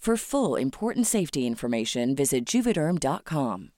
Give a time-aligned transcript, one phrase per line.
[0.00, 3.72] For full important safety information, visit juvederm.com.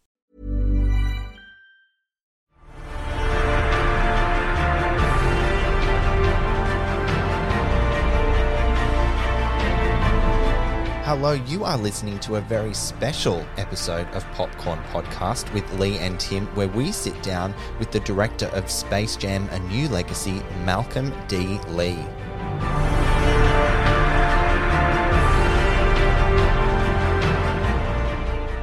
[11.03, 16.21] Hello, you are listening to a very special episode of Popcorn Podcast with Lee and
[16.21, 21.12] Tim, where we sit down with the director of Space Jam A New Legacy, Malcolm
[21.27, 21.59] D.
[21.71, 21.99] Lee.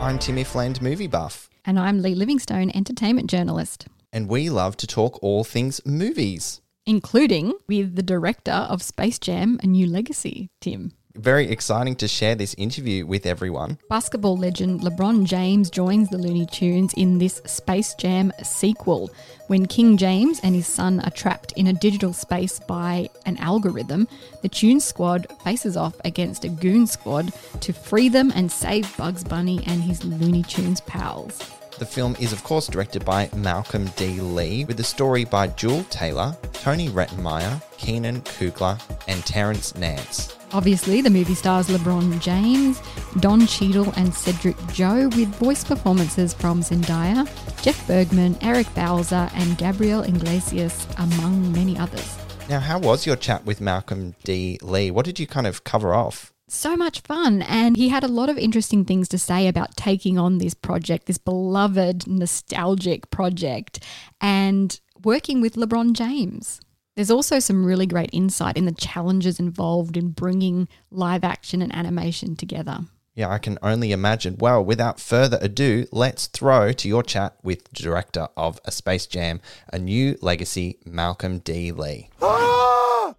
[0.10, 4.88] I'm Timmy Fland, movie buff, And I'm Lee Livingstone, entertainment journalist, and we love to
[4.88, 6.62] talk all things movies.
[6.88, 10.94] including with the director of Space Jam A New Legacy, Tim.
[11.20, 13.78] Very exciting to share this interview with everyone.
[13.90, 19.12] Basketball legend LeBron James joins the Looney Tunes in this Space Jam sequel.
[19.48, 24.08] When King James and his son are trapped in a digital space by an algorithm,
[24.44, 29.26] the Tune squad faces off against a goon squad to free them and save Bugs
[29.26, 31.38] Bunny and his Looney Tunes pals.
[31.80, 34.20] The film is, of course, directed by Malcolm D.
[34.20, 38.78] Lee, with a story by Juel Taylor, Tony Rettenmaier, Keenan Coogler,
[39.10, 40.38] and Terence Nance.
[40.52, 42.82] Obviously, the movie stars LeBron James,
[43.20, 47.28] Don Cheadle, and Cedric Joe, with voice performances from Zendaya,
[47.62, 52.18] Jeff Bergman, Eric Bauza, and Gabriel Iglesias, among many others.
[52.50, 54.58] Now, how was your chat with Malcolm D.
[54.64, 54.90] Lee?
[54.90, 56.34] What did you kind of cover off?
[56.48, 60.18] So much fun, and he had a lot of interesting things to say about taking
[60.18, 63.86] on this project, this beloved, nostalgic project,
[64.20, 66.60] and working with LeBron James.
[67.00, 71.74] There's also some really great insight in the challenges involved in bringing live action and
[71.74, 72.80] animation together.
[73.16, 74.36] Yeah, I can only imagine.
[74.38, 79.40] Well, without further ado, let's throw to your chat with director of A Space Jam,
[79.72, 81.72] A New Legacy, Malcolm D.
[81.72, 82.10] Lee.
[82.22, 83.16] I'm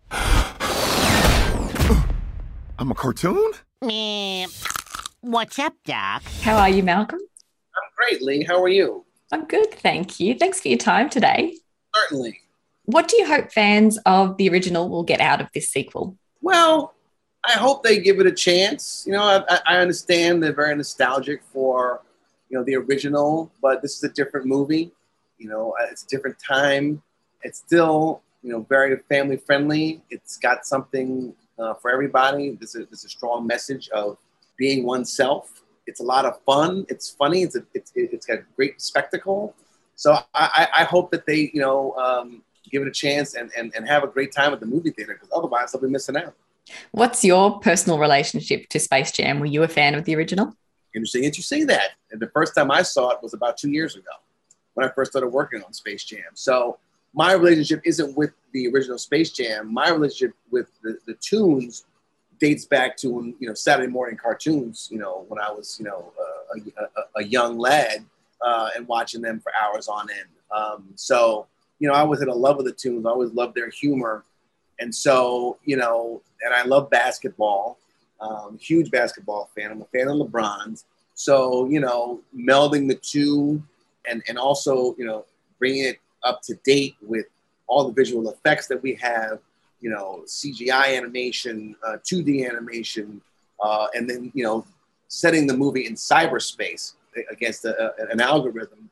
[2.90, 3.52] a cartoon?
[3.80, 4.46] Meh.
[5.22, 6.22] What's up, Doc?
[6.42, 7.20] How are you, Malcolm?
[7.74, 8.44] I'm great, Lee.
[8.44, 9.06] How are you?
[9.32, 10.34] I'm good, thank you.
[10.34, 11.56] Thanks for your time today.
[11.94, 12.39] Certainly.
[12.90, 16.16] What do you hope fans of the original will get out of this sequel?
[16.42, 16.94] Well,
[17.44, 19.04] I hope they give it a chance.
[19.06, 22.02] You know, I, I- understand they're very nostalgic for,
[22.48, 24.90] you know, the original, but this is a different movie.
[25.38, 27.02] You know, uh, it's a different time.
[27.42, 30.02] It's still, you know, very family friendly.
[30.10, 32.50] It's got something uh, for everybody.
[32.58, 34.18] There's a, there's a strong message of
[34.58, 35.62] being oneself.
[35.86, 36.84] It's a lot of fun.
[36.88, 37.42] It's funny.
[37.42, 39.54] It's a, it's it's got great spectacle.
[39.96, 43.50] So I, I I hope that they, you know, um, give it a chance and,
[43.56, 46.16] and, and have a great time at the movie theater because otherwise they'll be missing
[46.16, 46.34] out.
[46.92, 49.40] What's your personal relationship to Space Jam?
[49.40, 50.54] Were you a fan of the original?
[50.94, 51.90] Interesting that you say that.
[52.10, 54.10] And the first time I saw it was about two years ago
[54.74, 56.22] when I first started working on Space Jam.
[56.34, 56.78] So
[57.12, 61.84] my relationship isn't with the original Space Jam, my relationship with the, the tunes
[62.40, 64.88] dates back to when you know Saturday morning cartoons.
[64.90, 68.04] You know, when I was you know uh, a, a, a, young lad
[68.40, 70.28] uh, and watching them for hours on end.
[70.50, 71.46] Um, so
[71.80, 73.04] you know, I was in a love of the tunes.
[73.04, 74.24] I always loved their humor,
[74.78, 77.78] and so you know, and I love basketball.
[78.20, 79.72] Um, huge basketball fan.
[79.72, 80.84] I'm a fan of LeBron's.
[81.14, 83.62] So you know, melding the two,
[84.06, 85.24] and and also you know,
[85.58, 87.26] bringing it up to date with
[87.70, 89.38] all the visual effects that we have,
[89.80, 93.22] you know, CGI animation, uh, 2D animation,
[93.62, 94.66] uh, and then, you know,
[95.08, 96.94] setting the movie in cyberspace
[97.30, 98.90] against a, a, an algorithm,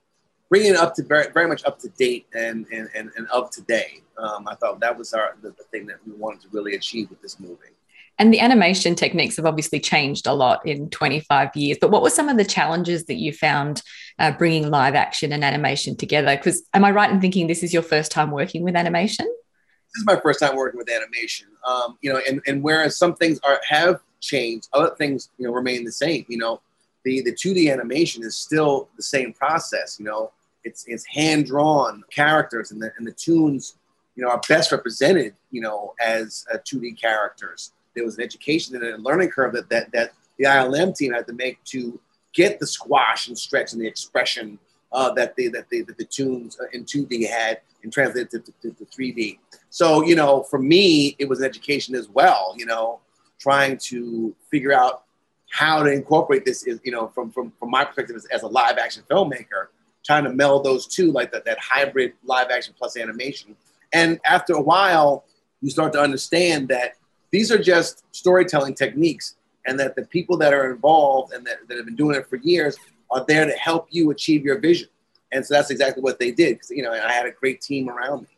[0.50, 3.50] bringing it up to very, very much up to date and, and, and, and of
[3.50, 4.02] today.
[4.16, 7.10] Um, I thought that was our, the, the thing that we wanted to really achieve
[7.10, 7.74] with this movie.
[8.20, 11.78] And the animation techniques have obviously changed a lot in 25 years.
[11.80, 13.80] But what were some of the challenges that you found
[14.18, 16.36] uh, bringing live action and animation together?
[16.36, 19.26] Because am I right in thinking this is your first time working with animation?
[19.26, 21.46] This is my first time working with animation.
[21.66, 25.52] Um, you know, and, and whereas some things are have changed, other things you know
[25.52, 26.26] remain the same.
[26.28, 26.60] You know,
[27.04, 29.96] the the 2D animation is still the same process.
[29.98, 30.32] You know,
[30.68, 33.76] it's it's hand drawn characters, and the and the tunes,
[34.16, 35.34] you know, are best represented.
[35.50, 39.68] You know, as uh, 2D characters there was an education and a learning curve that,
[39.68, 42.00] that, that the ILM team had to make to
[42.32, 44.58] get the squash and stretch and the expression
[44.92, 48.52] uh, that, they, that, they, that the tunes uh, in 2D had and translated to,
[48.62, 49.38] to, to 3D.
[49.70, 53.00] So, you know, for me, it was an education as well, you know,
[53.38, 55.02] trying to figure out
[55.50, 58.46] how to incorporate this, is, you know, from, from, from my perspective as, as a
[58.46, 59.68] live action filmmaker,
[60.08, 63.54] trying to meld those two, like that, that hybrid live action plus animation.
[63.92, 65.26] And after a while,
[65.60, 66.94] you start to understand that
[67.30, 71.76] these are just storytelling techniques, and that the people that are involved and that, that
[71.76, 72.78] have been doing it for years
[73.10, 74.88] are there to help you achieve your vision.
[75.30, 76.58] And so that's exactly what they did.
[76.70, 78.28] You know, I had a great team around me.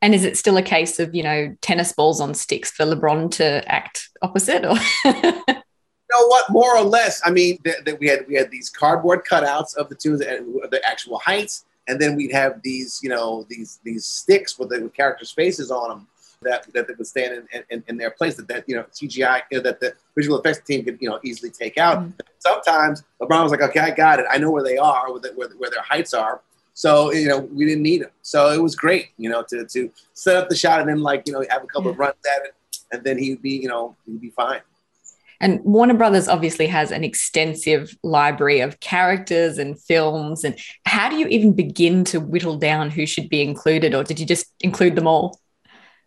[0.00, 3.30] And is it still a case of you know tennis balls on sticks for LeBron
[3.32, 4.74] to act opposite, or?
[6.12, 6.44] you know what?
[6.50, 7.20] More or less.
[7.24, 10.80] I mean, that we had we had these cardboard cutouts of the tunes, and the
[10.86, 14.94] actual heights, and then we'd have these, you know, these these sticks with the with
[14.94, 16.06] characters' faces on them
[16.42, 19.58] that that would stand in, in, in, their place that, that you know CGI you
[19.58, 21.98] know, that the visual effects team could you know easily take out.
[21.98, 22.10] Mm-hmm.
[22.38, 24.26] Sometimes LeBron was like, okay, I got it.
[24.30, 26.40] I know where they are, where, the, where, where their heights are.
[26.74, 28.10] So you know we didn't need them.
[28.22, 31.22] So it was great, you know, to to set up the shot and then like
[31.26, 32.54] you know have a couple of runs at it,
[32.92, 34.60] and then he'd be you know he'd be fine.
[35.42, 40.44] And Warner Brothers obviously has an extensive library of characters and films.
[40.44, 44.18] And how do you even begin to whittle down who should be included, or did
[44.18, 45.38] you just include them all?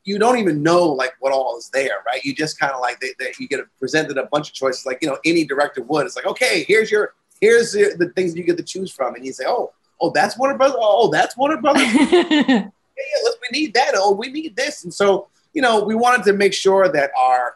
[0.05, 2.23] you don't even know like what all is there, right?
[2.23, 4.99] You just kind of like they, they, you get presented a bunch of choices, like
[5.01, 6.05] you know any director would.
[6.05, 9.25] It's like okay, here's your here's the, the things you get to choose from, and
[9.25, 10.77] you say, oh, oh, that's Warner Brothers.
[10.79, 11.91] Oh, oh, that's Warner Brothers.
[11.93, 12.67] yeah, yeah,
[13.23, 13.93] let's, we need that.
[13.95, 17.55] Oh, we need this, and so you know we wanted to make sure that our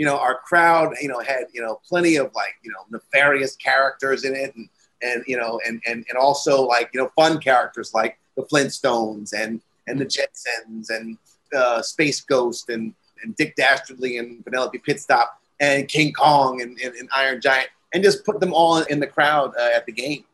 [0.00, 3.54] you know our crowd you know had you know plenty of like you know nefarious
[3.56, 4.66] characters in it, and
[5.02, 9.34] and you know and and and also like you know fun characters like the Flintstones
[9.34, 11.18] and and the Jetsons and
[11.54, 15.26] uh, Space Ghost and, and Dick Dastardly and Penelope Pitstop
[15.58, 19.06] and King Kong and, and, and, Iron Giant and just put them all in the
[19.06, 20.24] crowd uh, at the game.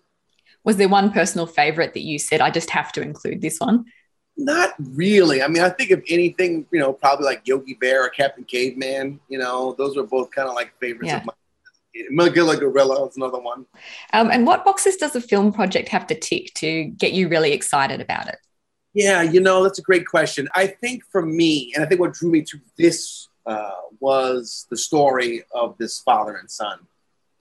[0.63, 3.87] Was there one personal favorite that you said, I just have to include this one?
[4.37, 5.43] Not really.
[5.43, 9.19] I mean, I think of anything, you know, probably like Yogi Bear or Captain Caveman,
[9.29, 11.19] you know, those were both kind of like favorites yeah.
[11.19, 11.37] of mine.
[12.13, 13.65] Magilla Gorilla is another one.
[14.13, 17.53] Um, and what boxes does a film project have to tick to get you really
[17.53, 18.37] excited about it?
[18.93, 20.49] Yeah, you know, that's a great question.
[20.55, 23.71] I think for me, and I think what drew me to this uh,
[24.01, 26.81] was the story of this father and son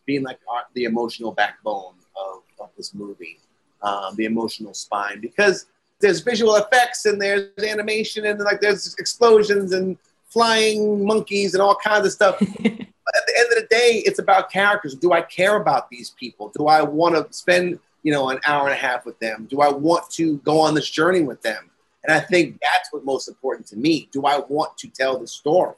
[0.05, 0.39] being like
[0.74, 3.39] the emotional backbone of, of this movie,
[3.81, 5.65] um, the emotional spine, because
[6.00, 9.98] there's visual effects and there's animation and like there's explosions and
[10.28, 12.38] flying monkeys and all kinds of stuff.
[12.40, 14.96] but at the end of the day, it's about characters.
[14.96, 16.52] Do I care about these people?
[16.56, 19.48] Do I want to spend you know, an hour and a half with them?
[19.50, 21.72] Do I want to go on this journey with them?
[22.04, 24.08] And I think that's what's most important to me.
[24.12, 25.74] Do I want to tell the story?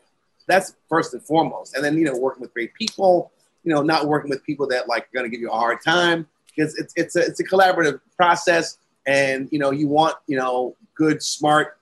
[0.46, 1.74] That's first and foremost.
[1.74, 3.32] And then, you know, working with great people,
[3.64, 5.82] you know, not working with people that like are going to give you a hard
[5.82, 8.78] time because it's, it's, a, it's a collaborative process.
[9.08, 11.78] And, you know, you want, you know, good, smart,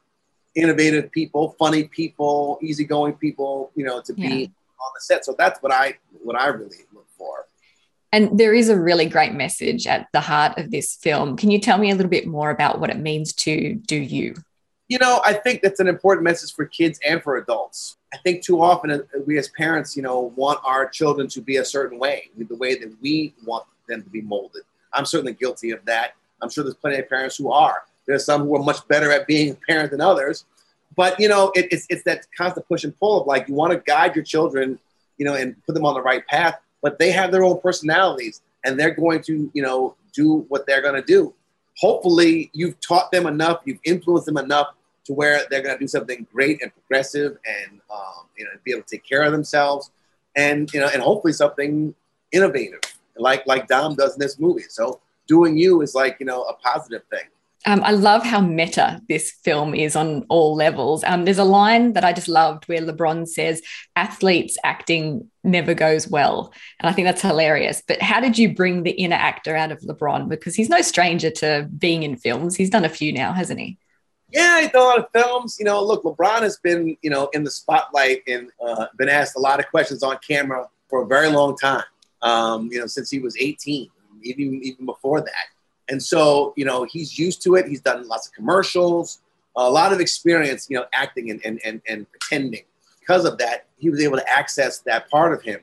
[0.56, 4.46] innovative people, funny people, easygoing people, you know, to be yeah.
[4.46, 5.26] on the set.
[5.26, 7.46] So that's what I, what I really look for.
[8.14, 11.36] And there is a really great message at the heart of this film.
[11.36, 14.36] Can you tell me a little bit more about what it means to do you?
[14.88, 17.98] You know, I think that's an important message for kids and for adults.
[18.14, 21.58] I think too often uh, we as parents, you know, want our children to be
[21.58, 24.62] a certain way, the way that we want them to be molded.
[24.94, 26.14] I'm certainly guilty of that.
[26.42, 27.84] I'm sure there's plenty of parents who are.
[28.06, 30.46] There's some who are much better at being a parent than others.
[30.96, 33.74] but you know, it, it's it's that constant push and pull of like you want
[33.74, 34.80] to guide your children,
[35.18, 38.42] you know, and put them on the right path, but they have their own personalities
[38.64, 41.34] and they're going to, you know, do what they're going to do.
[41.78, 44.68] Hopefully, you've taught them enough, you've influenced them enough
[45.06, 48.72] to where they're going to do something great and progressive, and um, you know, be
[48.72, 49.92] able to take care of themselves,
[50.36, 51.94] and you know, and hopefully something
[52.32, 52.80] innovative,
[53.18, 54.64] like like Dom does in this movie.
[54.70, 57.28] So, doing you is like you know a positive thing.
[57.68, 61.04] Um, I love how meta this film is on all levels.
[61.04, 63.62] Um, there's a line that I just loved where LeBron says,
[63.96, 66.54] athletes acting never goes well.
[66.80, 67.82] And I think that's hilarious.
[67.88, 70.30] But how did you bring the inner actor out of LeBron?
[70.30, 72.56] Because he's no stranger to being in films.
[72.56, 73.80] He's done a few now, hasn't he?
[74.32, 75.58] Yeah, he's done a lot of films.
[75.58, 79.38] You know, look, LeBron has been, you know, in the spotlight and uh, been asked
[79.38, 81.84] a lot of questions on camera for a very long time.
[82.22, 83.90] Um, you know, since he was 18,
[84.26, 85.48] even even before that.
[85.88, 87.68] And so, you know, he's used to it.
[87.68, 89.20] He's done lots of commercials,
[89.56, 92.64] a lot of experience, you know, acting and, and, and, and pretending.
[93.00, 95.60] Because of that, he was able to access that part of him.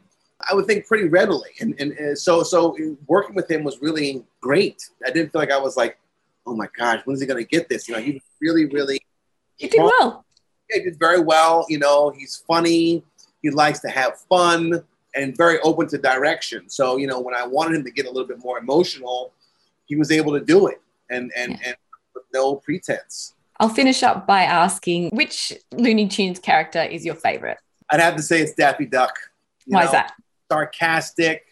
[0.49, 1.51] I would think pretty readily.
[1.61, 2.77] And, and, and so, so
[3.07, 4.89] working with him was really great.
[5.05, 5.99] I didn't feel like I was like,
[6.47, 7.89] oh my gosh, when is he going to get this?
[7.89, 9.01] You know, he was really, really.
[9.57, 10.25] He did well.
[10.71, 11.67] Yeah, he did very well.
[11.69, 13.03] You know, he's funny.
[13.43, 16.69] He likes to have fun and very open to direction.
[16.69, 19.33] So, you know, when I wanted him to get a little bit more emotional,
[19.85, 21.69] he was able to do it and and, yeah.
[21.69, 21.77] and
[22.15, 23.35] with no pretense.
[23.61, 27.59] I'll finish up by asking which Looney Tunes character is your favorite?
[27.91, 29.15] I'd have to say it's Daffy Duck.
[29.67, 30.15] Why know, is that?
[30.51, 31.47] Sarcastic,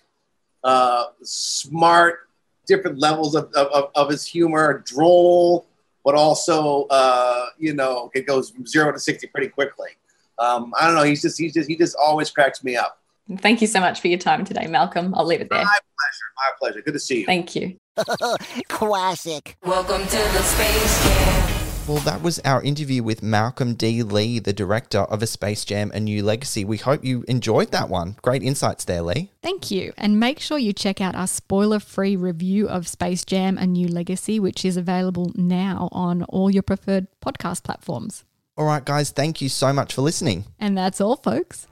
[0.65, 2.29] uh, smart,
[2.67, 5.67] different levels of, of, of his humor, droll,
[6.05, 9.91] but also, uh, you know, it goes from zero to 60 pretty quickly.
[10.39, 11.03] Um, I don't know.
[11.03, 13.00] He's just, he's just, he just always cracks me up.
[13.39, 15.15] Thank you so much for your time today, Malcolm.
[15.15, 15.63] I'll leave it there.
[15.63, 16.25] My pleasure.
[16.37, 16.83] My pleasure.
[16.83, 17.27] Good to see you.
[17.27, 17.77] Thank you.
[18.69, 19.57] Classic.
[19.65, 21.61] Welcome to the Space Jam.
[21.89, 24.03] Well, that was our interview with Malcolm D.
[24.03, 26.65] Lee, the director of A Space Jam A New Legacy.
[26.65, 28.17] We hope you enjoyed that one.
[28.23, 29.33] Great insights there, Lee.
[29.43, 29.93] Thank you.
[29.97, 33.89] And make sure you check out our spoiler free review of Space Jam A New
[33.89, 38.25] Legacy, which is available now on all your preferred podcast platforms.
[38.57, 40.45] All right, guys, thank you so much for listening.
[40.61, 41.67] And that's all, folks.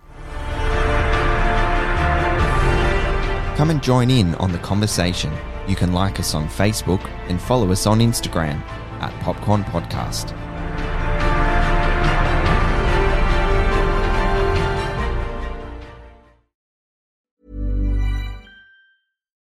[3.58, 5.32] Come and join in on the conversation.
[5.66, 8.60] You can like us on Facebook and follow us on Instagram
[9.00, 10.30] at Popcorn Podcast.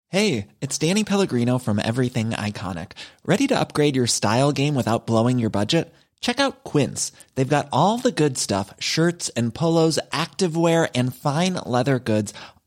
[0.07, 2.93] Hey, it's Danny Pellegrino from Everything Iconic.
[3.23, 5.93] Ready to upgrade your style game without blowing your budget?
[6.19, 7.11] Check out Quince.
[7.35, 12.33] They've got all the good stuff shirts and polos, activewear, and fine leather goods